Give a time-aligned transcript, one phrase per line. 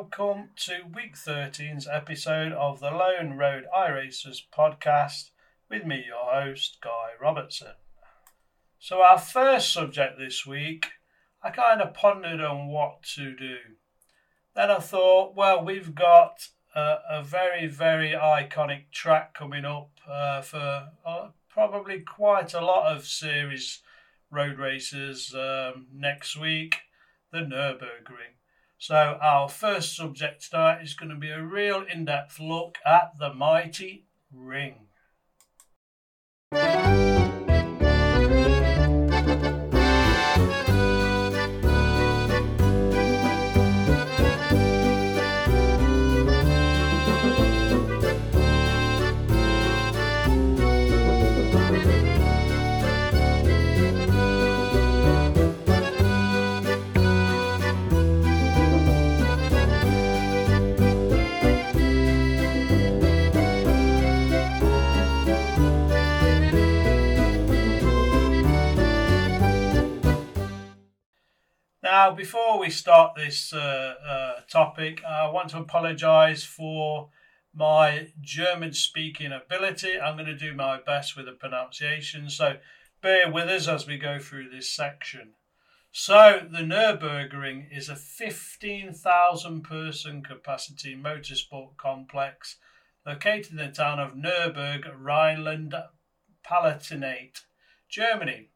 [0.00, 5.28] welcome to week 13's episode of the Lone Road iRacers podcast
[5.68, 7.74] with me, your host, Guy Robertson.
[8.78, 10.86] So, our first subject this week,
[11.42, 13.56] I kind of pondered on what to do.
[14.56, 20.40] Then I thought, well, we've got a, a very, very iconic track coming up uh,
[20.40, 23.82] for uh, probably quite a lot of series
[24.30, 26.76] road races um, next week
[27.32, 28.39] the Nürburgring.
[28.82, 33.12] So, our first subject tonight is going to be a real in depth look at
[33.18, 34.86] the mighty ring.
[72.00, 77.10] Now, before we start this uh, uh, topic, I want to apologise for
[77.54, 80.00] my German speaking ability.
[80.00, 82.56] I'm going to do my best with the pronunciation, so
[83.02, 85.34] bear with us as we go through this section.
[85.92, 92.56] So, the Nürburgring is a 15,000 person capacity motorsport complex
[93.04, 95.74] located in the town of Nürburg, Rhineland
[96.50, 97.42] Palatinate,
[97.90, 98.49] Germany.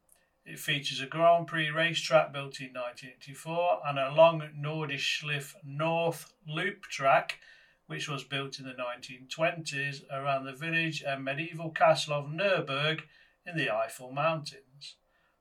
[0.47, 6.83] It features a Grand Prix racetrack built in 1984 and a long Nordschleife North Loop
[6.83, 7.41] track,
[7.87, 13.09] which was built in the 1920s around the village and medieval castle of Nuremberg
[13.47, 14.97] in the Eifel Mountains.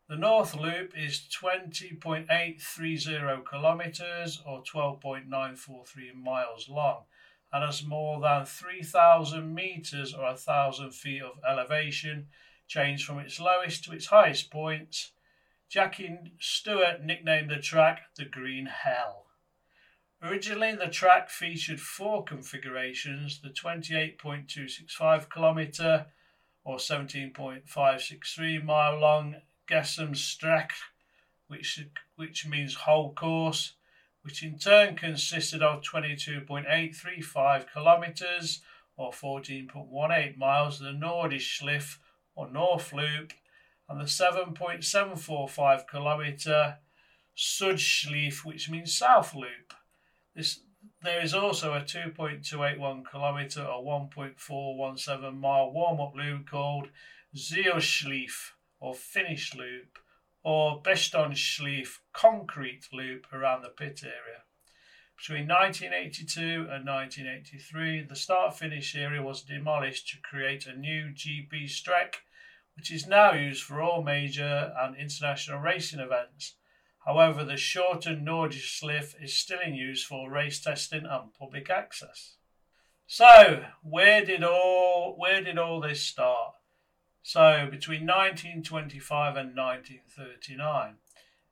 [0.07, 7.03] The North Loop is 20.830 kilometres or 12.943 miles long
[7.51, 12.29] and has more than 3,000 metres or 1,000 feet of elevation
[12.67, 15.11] changed from its lowest to its highest points.
[15.69, 19.25] Jackie Stewart nicknamed the track the Green Hell.
[20.21, 26.05] Originally, the track featured four configurations the 28.265 kilometre
[26.63, 29.35] or 17.563 mile long
[29.69, 30.71] Gesamtstrecke,
[31.47, 31.79] which,
[32.15, 33.73] which means whole course,
[34.21, 38.61] which in turn consisted of 22.835 kilometres
[38.95, 41.97] or 14.18 miles the Nordschleife
[42.35, 43.33] or North Loop
[43.89, 46.77] and the 7.745 kilometre
[47.35, 49.73] Südschleife, which means South Loop.
[50.35, 50.61] This,
[51.01, 56.89] there is also a 2.281 kilometre or 1.417 mile warm up loop called
[57.35, 59.99] Zielschleife or Finish Loop
[60.43, 64.43] or Betonschleife concrete loop around the pit area.
[65.25, 71.69] Between 1982 and 1983, the start finish area was demolished to create a new GP
[71.69, 72.15] Strecke,
[72.75, 76.55] which is now used for all major and international racing events.
[77.05, 82.35] However, the shortened Nordschleife is still in use for race testing and public access.
[83.07, 86.55] So, where did all where did all this start?
[87.21, 90.95] So, between 1925 and 1939.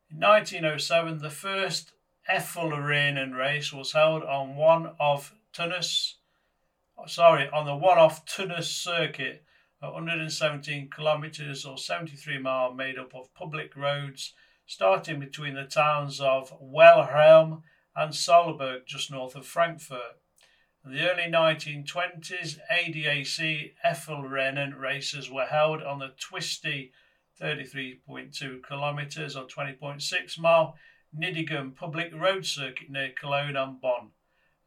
[0.09, 1.93] In 1907, the first
[2.29, 6.17] Effelrennen race was held on one of Tunis,
[7.07, 9.43] sorry, on the one-off Tunis circuit,
[9.81, 14.33] uh, 117 kilometres or 73 miles made up of public roads,
[14.65, 17.63] starting between the towns of Wilhelm
[17.95, 20.19] and Solberg, just north of Frankfurt.
[20.85, 26.91] In the early 1920s, ADAC Effelrennen races were held on the twisty
[27.39, 30.75] 33.2 kilometres or 20.6 mile
[31.17, 34.11] Nideggen public road circuit near Cologne and Bonn.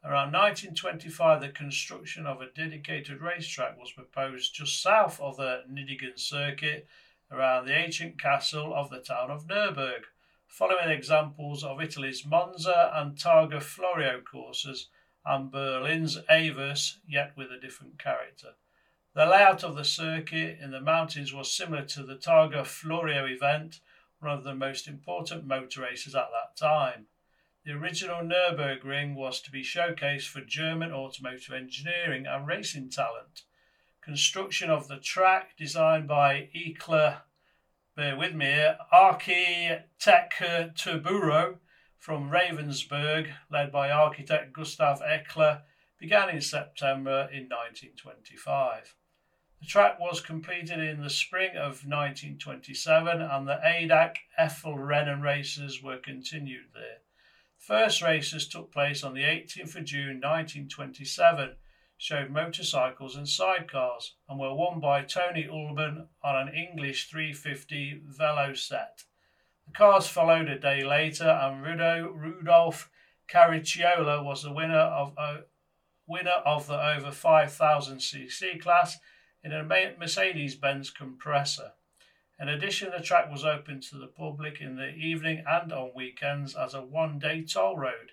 [0.05, 6.19] Around 1925, the construction of a dedicated racetrack was proposed just south of the Nideggen
[6.19, 6.87] circuit
[7.31, 10.03] around the ancient castle of the town of Nuremberg,
[10.47, 14.89] following examples of Italy's Monza and Targa Florio courses
[15.25, 18.55] and Berlin's AVUS, yet with a different character.
[19.15, 23.81] The layout of the circuit in the mountains was similar to the Targa Florio event
[24.25, 27.09] one of the most important motor races at that time.
[27.65, 33.43] The original Nürburgring was to be showcased for German automotive engineering and racing talent.
[34.03, 37.19] Construction of the track, designed by Ekler,
[37.97, 41.59] bear with me here, Architekturbüro
[41.99, 45.63] from Ravensburg, led by architect Gustav Ekler,
[45.99, 48.95] began in September in 1925.
[49.65, 55.97] The track was completed in the spring of 1927 and the ADAC Effelrennen races were
[55.97, 56.99] continued there.
[57.57, 61.57] First races took place on the 18th of June 1927,
[61.97, 69.05] showed motorcycles and sidecars, and were won by Toni Ulmen on an English 350 Velocette.
[69.65, 72.91] The cars followed a day later, and Rudo, Rudolf
[73.33, 75.39] Caracciola was the winner of uh,
[76.07, 78.99] winner of the over 5,000cc class
[79.45, 81.73] in a Mercedes-Benz compressor.
[82.41, 86.57] In addition, the track was open to the public in the evening and on weekends
[86.57, 88.13] as a one-day toll road.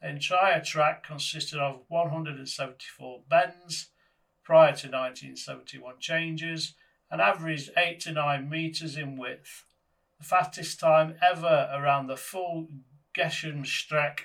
[0.00, 3.88] The entire track consisted of 174 bends
[4.44, 6.74] prior to 1971 changes
[7.10, 9.64] and averaged 8 to 9 metres in width.
[10.18, 12.68] The fastest time ever around the full
[13.16, 14.20] Geshenstreck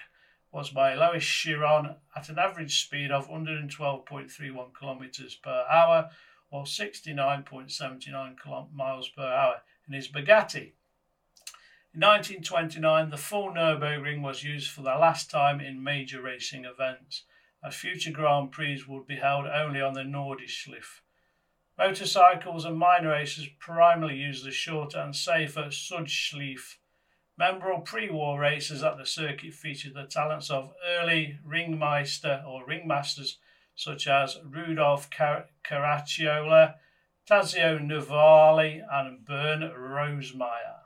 [0.52, 6.12] was by Louis Chiron at an average speed of 112.31 kilometres per hour
[6.52, 10.74] or 69.79 miles per hour in his Bugatti.
[11.94, 17.24] In 1929, the full Nürburgring was used for the last time in major racing events,
[17.64, 21.02] as future Grand Prix would be held only on the Nordschleife.
[21.78, 26.78] Motorcycles and minor racers primarily used the shorter and safer Südschleife.
[27.38, 33.38] Memorable pre-war races at the circuit featured the talents of early ringmeister or ringmasters
[33.82, 36.76] such as Rudolf Car- Caracciola,
[37.28, 40.82] Tazio Nuvolari, and Bernd Rosemeyer.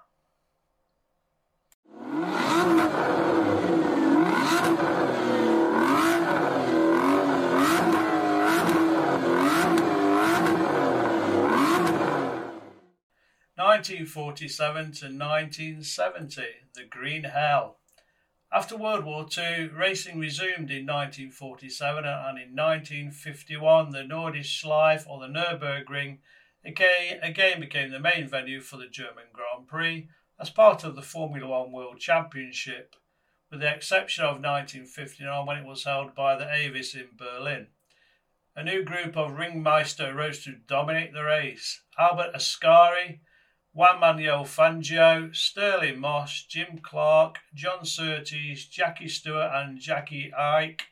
[13.57, 16.43] 1947 to 1970,
[16.73, 17.79] the Green Hell.
[18.55, 25.27] After World War II, racing resumed in 1947 and in 1951 the Nordschleife or the
[25.27, 26.19] Nürburgring
[26.63, 30.07] again, again became the main venue for the German Grand Prix
[30.39, 32.95] as part of the Formula One World Championship,
[33.51, 37.67] with the exception of 1959 when it was held by the AVUS in Berlin.
[38.55, 41.81] A new group of ringmeister rose to dominate the race.
[41.99, 43.19] Albert Ascari,
[43.75, 50.83] Juan Manuel Fangio, Stirling Moss, Jim Clark, John Surtees, Jackie Stewart, and Jacky Ickx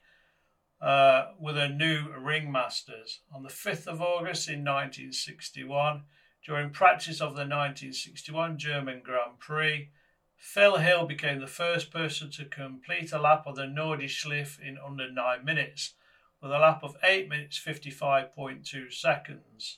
[0.81, 3.19] uh, were the new ringmasters.
[3.33, 6.03] On the 5th of August in 1961,
[6.45, 9.87] during practice of the 1961 German Grand Prix,
[10.35, 15.09] Phil Hill became the first person to complete a lap of the Nordschleife in under
[15.09, 15.93] 9 minutes,
[16.41, 19.77] with a lap of 8 minutes 55.2 seconds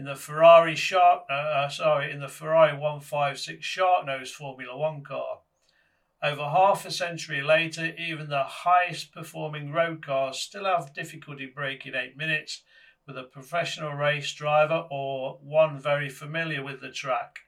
[0.00, 5.40] in the Ferrari Shark, uh, uh, sorry, in the Ferrari 156 Sharknose Formula One car.
[6.22, 11.94] Over half a century later, even the highest performing road cars still have difficulty breaking
[11.94, 12.62] eight minutes
[13.06, 17.40] with a professional race driver or one very familiar with the track.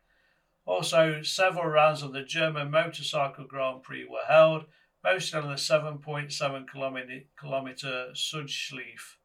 [0.67, 4.67] Also, several rounds of the German Motorcycle Grand Prix were held,
[5.03, 6.67] mostly on the 7.7
[7.35, 9.17] kilometer Südschleife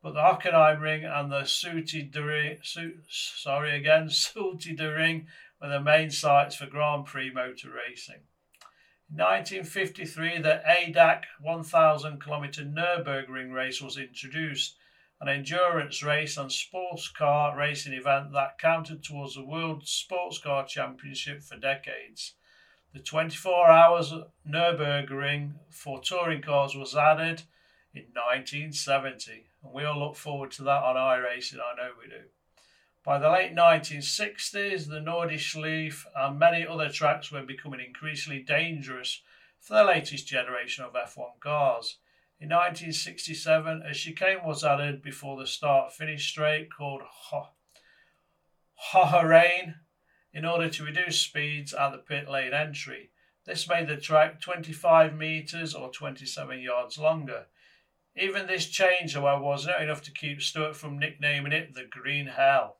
[0.00, 5.26] but the Hockenheimring and the Suti de Ring, Su, sorry again, Suti de Ring
[5.60, 8.22] were the main sites for Grand Prix motor racing.
[9.10, 14.76] In 1953, the ADAC 1000 kilometer Nürburgring race was introduced,
[15.20, 20.64] an endurance race and sports car racing event that counted towards the World Sports Car
[20.64, 22.34] Championship for decades.
[22.92, 24.12] The 24 hours
[24.48, 27.42] Nürburgring for touring cars was added
[27.92, 32.24] in 1970 and we all look forward to that on iRacing, I know we do.
[33.04, 39.22] By the late 1960s, the Nordschleife and many other tracks were becoming increasingly dangerous
[39.60, 41.98] for the latest generation of F1 cars.
[42.40, 47.02] In 1967, a chicane was added before the start finish straight called
[48.92, 49.74] Hohenrain
[50.32, 53.10] in order to reduce speeds at the pit lane entry.
[53.44, 57.46] This made the track 25 metres or 27 yards longer.
[58.20, 62.26] Even this change, however, was not enough to keep Stewart from nicknaming it the Green
[62.26, 62.78] Hell.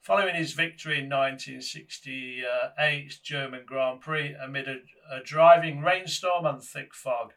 [0.00, 6.94] Following his victory in 1968's German Grand Prix amid a, a driving rainstorm and thick
[6.94, 7.32] fog.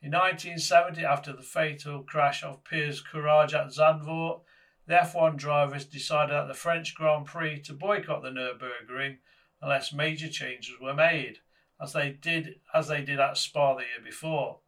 [0.00, 4.40] In 1970, after the fatal crash of Piers Courage at Zandvoort,
[4.86, 9.18] the F1 drivers decided at the French Grand Prix to boycott the Nürburgring
[9.60, 11.40] unless major changes were made,
[11.78, 14.61] as they did as they did at Spa the year before.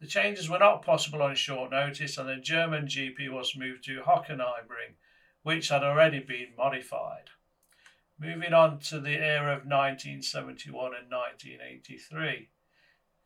[0.00, 4.00] The changes were not possible on short notice, and the German GP was moved to
[4.00, 4.94] Hockenheimring,
[5.42, 7.28] which had already been modified.
[8.18, 12.48] Moving on to the era of 1971 and 1983.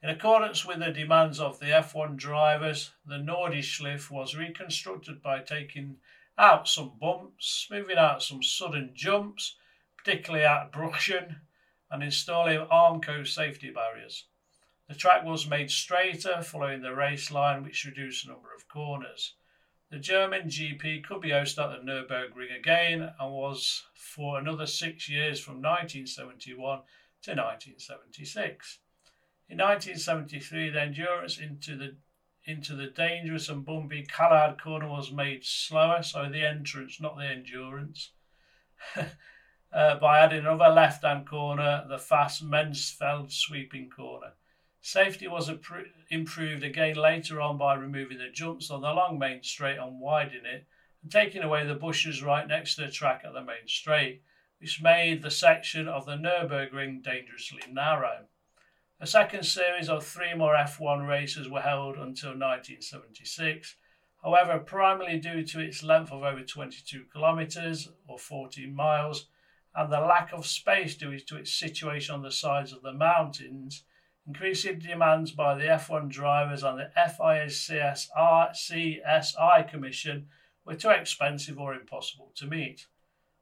[0.03, 6.01] In accordance with the demands of the F1 drivers, the Nordschleife was reconstructed by taking
[6.37, 9.57] out some bumps, moving out some sudden jumps,
[9.97, 11.41] particularly at Brünnchen,
[11.89, 14.27] and installing Armco safety barriers.
[14.89, 19.35] The track was made straighter following the race line, which reduced the number of corners.
[19.91, 25.09] The German GP could be hosted at the Nürburgring again and was for another six
[25.09, 26.83] years from 1971
[27.23, 28.81] to 1976.
[29.49, 31.97] In 1973, the endurance into the
[32.47, 37.25] into the dangerous and bumpy Callard corner was made slower, so the entrance, not the
[37.25, 38.11] endurance,
[39.73, 44.35] uh, by adding another left hand corner, the fast Metzgesfeld sweeping corner.
[44.87, 45.49] Safety was
[46.11, 50.45] improved again later on by removing the jumps on the long main straight and widening
[50.45, 50.67] it,
[51.03, 54.21] and taking away the bushes right next to the track at the main straight,
[54.59, 58.27] which made the section of the Nürburgring dangerously narrow.
[59.01, 63.77] A second series of three more F1 races were held until 1976.
[64.23, 69.29] However, primarily due to its length of over 22 kilometres or 14 miles
[69.75, 73.85] and the lack of space due to its situation on the sides of the mountains,
[74.27, 78.09] increasing demands by the F1 drivers and the FIA-CSI
[79.69, 80.29] Commission
[80.65, 82.87] were too expensive or impossible to meet.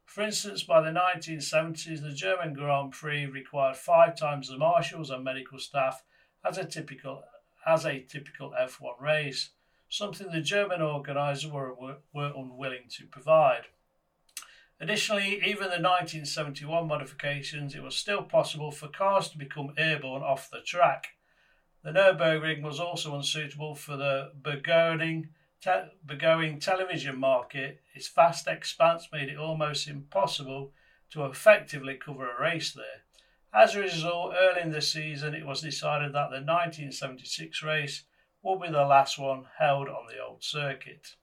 [0.05, 5.25] For instance, by the 1970s, the German Grand Prix required five times the marshals and
[5.25, 6.03] medical staff
[6.45, 7.23] as a typical
[7.65, 9.51] as a typical F1 race,
[9.89, 11.73] something the German organisers were,
[12.13, 13.67] were unwilling to provide.
[14.83, 20.51] Additionally, even the 1971 modifications, it was still possible for cars to become airborne off
[20.51, 21.11] the track.
[21.85, 25.29] The Nürburgring was also unsuitable for the burgeoning
[25.61, 30.73] te- going television market, its vast expanse made it almost impossible
[31.11, 33.05] to effectively cover a race there.
[33.55, 38.03] As a result, early in the season, it was decided that the 1976 race
[38.43, 41.15] would be the last one held on the old circuit.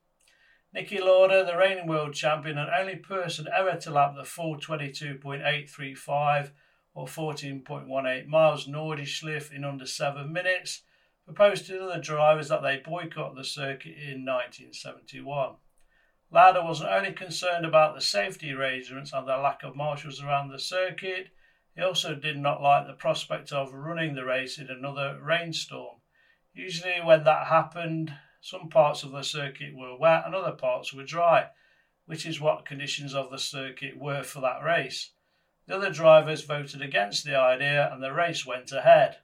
[0.76, 6.52] Niki Lauda, the reigning world champion and only person ever to lap the full 22.835
[6.94, 10.84] or 14.18 miles Nordschleife in under seven minutes,
[11.26, 15.56] proposed to the drivers that they boycott the circuit in 1971.
[16.32, 20.60] Lauda wasn't only concerned about the safety arrangements and the lack of marshals around the
[20.60, 21.30] circuit,
[21.76, 25.96] he also did not like the prospect of running the race in another rainstorm.
[26.54, 31.04] Usually, when that happened, some parts of the circuit were wet and other parts were
[31.04, 31.50] dry,
[32.06, 35.12] which is what conditions of the circuit were for that race.
[35.68, 39.18] The other drivers voted against the idea and the race went ahead.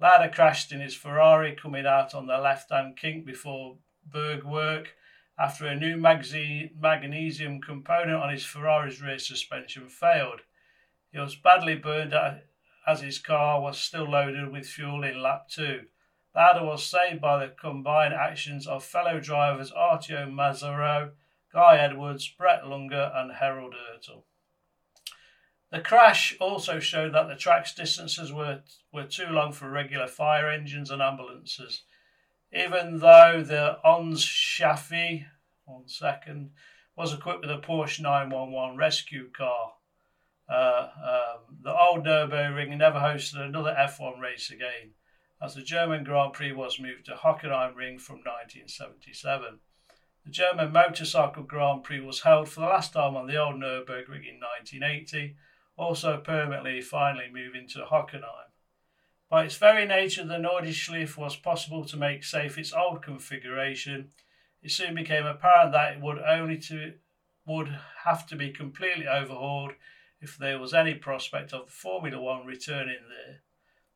[0.00, 3.78] Lauda crashed in his Ferrari coming out on the left hand kink before
[4.10, 4.88] Bergwerk
[5.38, 10.40] after a new magnesium component on his Ferrari's rear suspension failed.
[11.12, 12.14] He was badly burned
[12.86, 15.86] as his car was still loaded with fuel in lap 2.
[16.34, 21.12] Lauda was saved by the combined actions of fellow drivers Arturo Merzario,
[21.52, 24.24] Guy Edwards, Brett Lunger, and Harald Ertl.
[25.70, 28.62] The crash also showed that the track's distances were,
[28.92, 31.82] were too long for regular fire engines and ambulances.
[32.52, 35.26] Even though the Ons Shafi,
[35.64, 36.50] one second,
[36.96, 39.72] was equipped with a Porsche 911 rescue car.
[40.48, 44.92] Uh, um, the old Nürburgring never hosted another F1 race again,
[45.44, 49.58] as the German Grand Prix was moved to Hockenheimring from 1977.
[50.24, 54.26] The German Motorcycle Grand Prix was held for the last time on the old Nürburgring
[54.26, 55.36] in 1980
[55.76, 58.52] also permanently finally moving to Hockenheim.
[59.28, 64.10] By its very nature, the Nordschleife was possible to make safe its old configuration.
[64.62, 66.94] It soon became apparent that it would only to
[67.46, 69.72] would have to be completely overhauled
[70.22, 73.42] if there was any prospect of the Formula One returning there.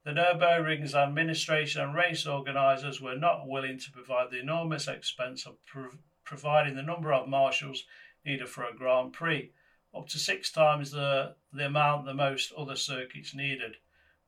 [0.08, 5.62] The Nürburgring's administration and race organisers were not willing to provide the enormous expense of
[5.66, 7.84] prov- providing the number of marshals
[8.24, 9.52] needed for a Grand Prix,
[9.94, 13.76] up to six times the, the amount the most other circuits needed.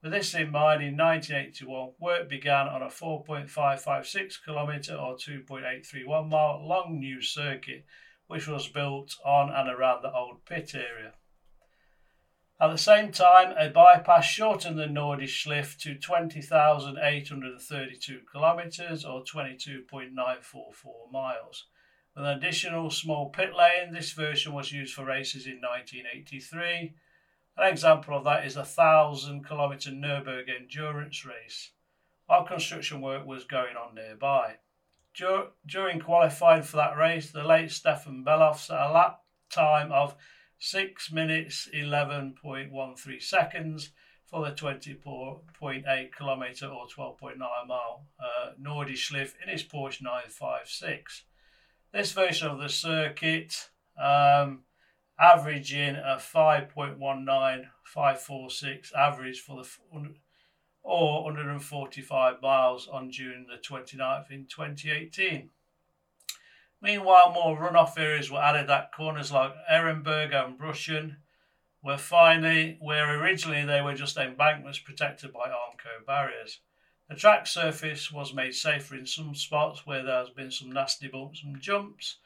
[0.03, 6.63] With this in mind, in 1981, work began on a 4.556 kilometre or 2.831 mile
[6.63, 7.87] long new circuit,
[8.27, 11.15] which was built on and around the old pit area.
[12.61, 21.65] At the same time, a bypass shortened the Nordschleife to 20,832 kilometres or 22.944 miles.
[22.15, 26.93] With an additional small pit lane, this version was used for races in 1983.
[27.57, 31.71] An example of that is a 1,000 kilometre Nürburgring endurance race,
[32.27, 34.57] while construction work was going on nearby.
[35.15, 40.15] Dur- during qualifying for that race, the late Stefan Bellof set a lap time of
[40.61, 43.91] 6 minutes 11.13 seconds
[44.27, 51.25] for the 20.8 kilometre or 12.9 mile uh, Nordschleife in his Porsche 956
[51.93, 54.61] this version of the circuit um,
[55.19, 59.69] averaging a 5.19546 average for the
[60.83, 65.51] or 145 miles on June the 29th in 2018.
[66.83, 71.17] Meanwhile, more runoff areas were added at corners like Aremberg and Brünnchen,
[71.83, 76.61] where finally, where originally they were just embankments protected by Armco barriers.
[77.09, 81.09] The track surface was made safer in some spots where there has been some nasty
[81.09, 82.19] bumps and jumps.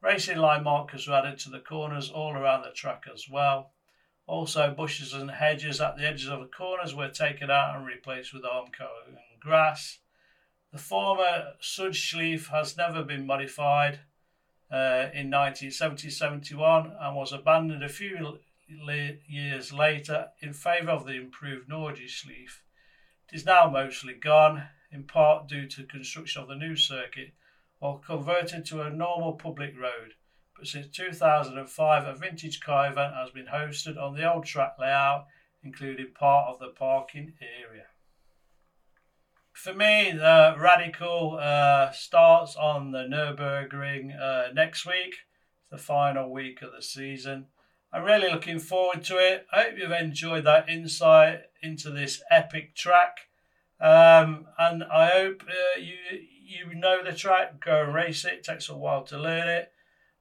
[0.00, 3.72] Racing line markers were added to the corners all around the track as well.
[4.26, 8.34] Also, bushes and hedges at the edges of the corners were taken out and replaced
[8.34, 10.00] with Armco and grass.
[10.72, 14.00] The former Südschleife has never been modified
[14.70, 21.68] uh, in 1970-71 and was abandoned a few years later in favour of the improved
[21.68, 22.62] Nordschleife.
[23.28, 27.34] It is now mostly gone, in part due to construction of the new circuit,
[27.78, 30.14] while converted to a normal public road.
[30.56, 35.26] But since 2005, a vintage car event has been hosted on the old track layout,
[35.62, 37.88] including part of the parking area.
[39.52, 45.14] For me, the Radical uh, starts on the Nürburgring uh, next week,
[45.70, 47.46] the final week of the season.
[47.92, 49.46] I'm really looking forward to it.
[49.52, 53.28] I hope you've enjoyed that insight into this epic track.
[53.78, 55.96] Um, and I hope uh, you
[56.44, 58.34] you know the track, go and race it.
[58.34, 59.70] it takes a while to learn it.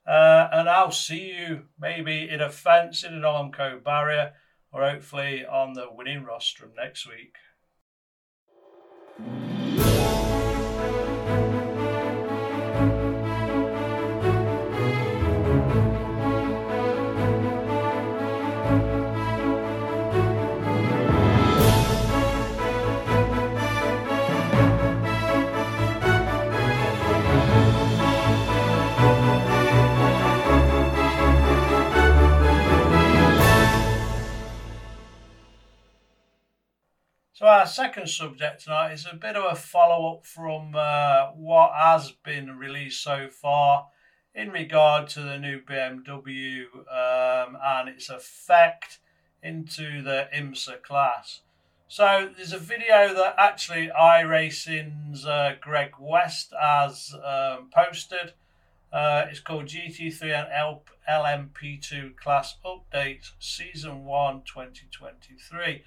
[0.05, 4.33] Uh, and I'll see you maybe in a fence in an Armco barrier
[4.73, 7.35] or hopefully on the winning rostrum next week.
[9.17, 9.50] So
[37.61, 42.57] our second subject tonight is a bit of a follow-up from uh, what has been
[42.57, 43.85] released so far
[44.33, 48.97] in regard to the new BMW um, and its effect
[49.43, 51.41] into the IMSA class.
[51.87, 58.33] So there's a video that actually iRacing's uh, Greg West has um, posted.
[58.91, 65.83] Uh, it's called GT3 and L- LMP2 Class Update Season 1 2023.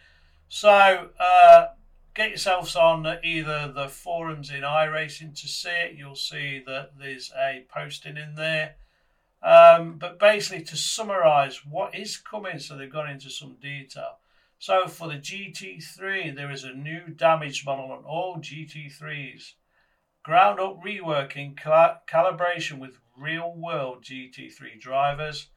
[0.54, 1.66] So uh,
[2.14, 5.96] get yourselves on either the forums in iRacing to see it.
[5.96, 8.76] You'll see that there's a posting in there.
[9.42, 14.18] Um, but basically, to summarize what is coming, so they've gone into some detail.
[14.60, 19.54] So for the GT3, there is a new damage model on all GT3s.
[20.22, 25.48] Ground up reworking cal- calibration with real world GT3 drivers.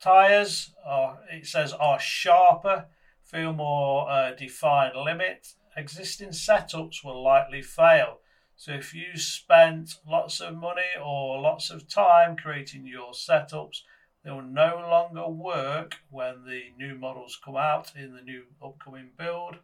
[0.00, 2.86] Tyres are, it says, are sharper
[3.30, 8.20] feel more uh, defined limit, existing setups will likely fail.
[8.56, 13.82] So if you spent lots of money or lots of time creating your setups,
[14.24, 19.10] they will no longer work when the new models come out in the new upcoming
[19.16, 19.56] build.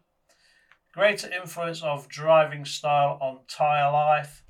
[0.93, 4.43] Greater influence of driving style on tyre life,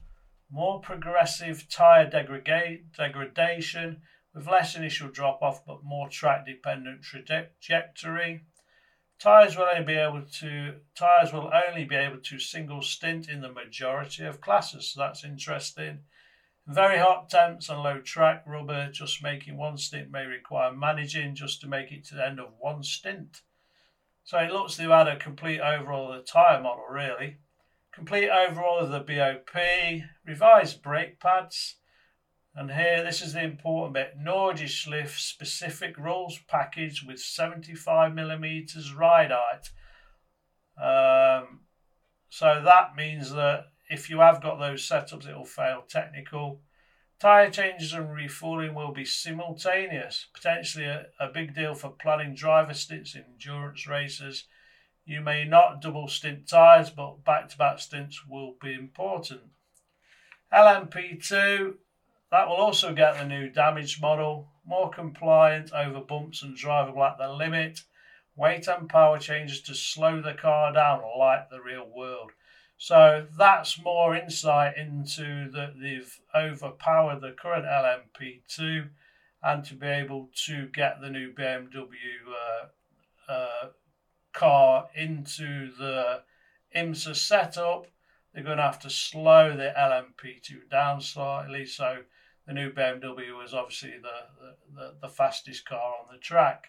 [0.52, 4.02] more progressive tyre degradation
[4.34, 8.44] with less initial drop off but more track dependent trajectory
[9.20, 13.42] Tires will only be able to tires will only be able to single stint in
[13.42, 14.92] the majority of classes.
[14.92, 16.04] So that's interesting.
[16.68, 21.62] very hot temps and low track rubber, just making one stint may require managing just
[21.62, 23.42] to make it to the end of one stint.
[24.24, 27.38] So it looks they've had a complete overhaul of the tyre model, really.
[27.94, 29.56] Complete overhaul of the BOP,
[30.26, 31.76] revised brake pads,
[32.56, 34.18] and here, this is the important bit.
[34.18, 39.72] Nordschleife specific rules package with 75 millimeters ride height.
[40.82, 41.60] Um,
[42.30, 46.62] so that means that if you have got those setups, it will fail technical.
[47.20, 52.74] Tyre changes and refueling will be simultaneous, potentially a, a big deal for planning driver
[52.74, 54.46] stints in endurance races.
[55.06, 59.42] You may not double stint tyres, but back to back stints will be important.
[60.54, 61.76] LMP2
[62.36, 67.18] that will also get the new damage model, more compliant over bumps and drivable at
[67.18, 67.80] the limit,
[68.36, 72.32] weight and power changes to slow the car down like the real world.
[72.78, 78.90] So that's more insight into that they've overpowered the current LMP2
[79.42, 81.86] and to be able to get the new BMW
[82.28, 83.68] uh, uh,
[84.34, 86.24] car into the
[86.76, 87.88] IMSA setup,
[88.34, 91.66] they're going to have to slow the LMP2 down slightly.
[91.66, 92.00] So
[92.48, 96.66] the new BMW was obviously the, the, the, fastest car on the track.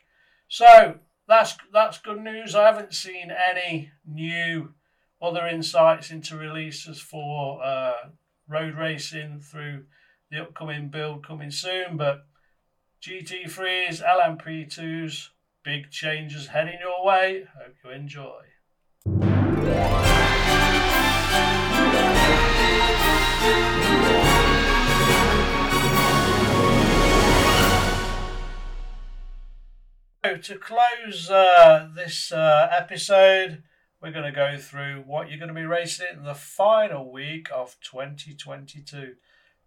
[0.48, 2.54] So that's that's good news.
[2.54, 4.74] I haven't seen any new
[5.20, 8.10] other insights into releases for uh,
[8.48, 9.84] road racing through
[10.30, 11.96] the upcoming build coming soon.
[11.96, 12.26] But
[13.02, 15.28] GT3s, LMP2s,
[15.62, 17.44] big changes heading your way.
[17.58, 18.42] Hope you enjoy.
[30.46, 33.64] To close uh, this uh, episode,
[34.00, 37.48] we're going to go through what you're going to be racing in the final week
[37.52, 39.14] of 2022.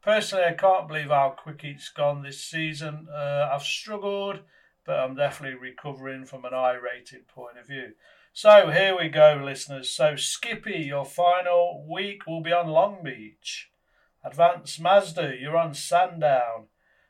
[0.02, 3.08] Personally, I can't believe how quick it's gone this season.
[3.13, 4.39] Uh, I've struggled,
[4.86, 7.92] but I'm definitely recovering from an I rated point of view.
[8.32, 9.89] So here we go, listeners.
[9.89, 13.70] So, Skippy, your final week will be on Long Beach.
[14.24, 16.68] Advanced Mazda, you're on Sandown.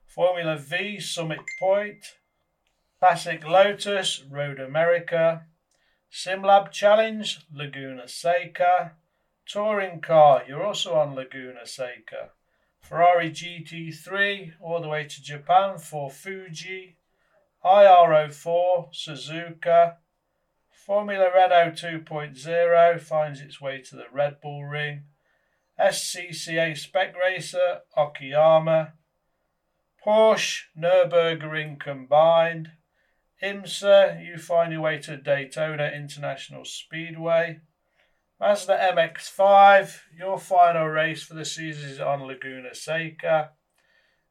[0.07, 2.15] Formula V, Summit Point.
[2.99, 5.45] Classic Lotus, Road America.
[6.11, 8.91] SimLab Challenge, Laguna Seca.
[9.47, 12.31] Touring Car, you're also on Laguna Seca.
[12.81, 16.97] Ferrari GT3 all the way to Japan for Fuji.
[17.63, 19.95] IR04 Suzuka.
[20.69, 25.03] Formula Renault 2.0 finds its way to the Red Bull Ring.
[25.79, 28.91] SCCA Spec Racer Okayama.
[30.05, 32.71] Porsche Nürburgring combined.
[33.41, 37.61] IMSA, you find your way to Daytona International Speedway.
[38.37, 43.51] Mazda MX5, your final race for the season is on Laguna Seca.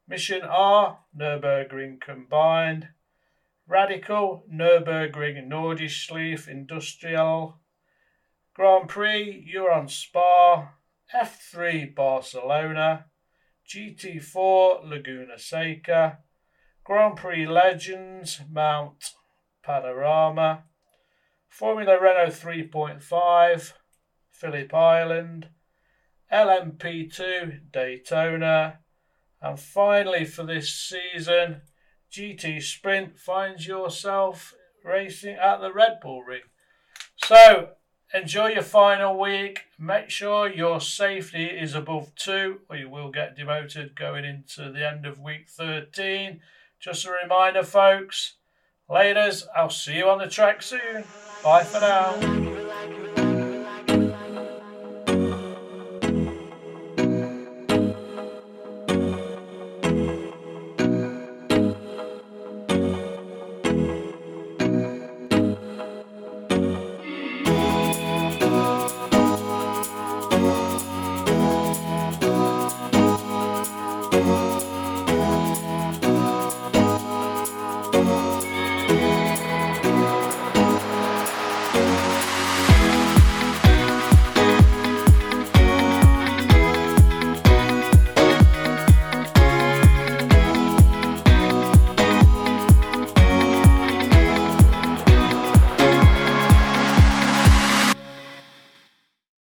[0.07, 2.89] Mission R, Nürburgring combined.
[3.67, 7.59] Radical, Nürburgring Nordschleife Industrial.
[8.53, 10.73] Grand Prix, you're on Spa.
[11.15, 13.05] F3, Barcelona.
[13.67, 16.19] GT4, Laguna Seca.
[16.89, 19.11] Grand Prix Legends, Mount
[19.61, 20.63] Panorama,
[21.47, 23.73] Formula Renault 3.5,
[24.31, 25.49] Phillip Island,
[26.33, 28.79] LMP2, Daytona,
[29.39, 31.61] and finally for this season,
[32.11, 36.41] GT Sprint finds yourself racing at the Red Bull Ring.
[37.17, 37.73] So,
[38.15, 39.65] enjoy your final week.
[39.77, 44.89] Make sure your safety is above two, or you will get demoted going into the
[44.89, 46.41] end of week 13.
[46.79, 48.35] Just a reminder, folks.
[48.89, 51.03] Laters, I'll see you on the track soon.
[51.43, 52.38] Bye for now.